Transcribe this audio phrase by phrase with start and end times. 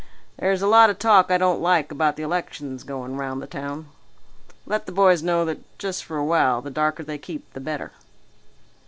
[0.39, 3.87] There's a lot of talk I don't like about the elections going round the town.
[4.65, 7.91] Let the boys know that just for a while the darker they keep the better."